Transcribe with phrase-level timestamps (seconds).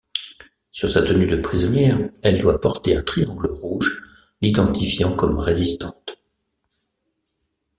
[0.71, 3.99] Sur sa tenue de prisonnière, elle doit porter un triangle rouge
[4.41, 6.17] l'identifiant comme résistante.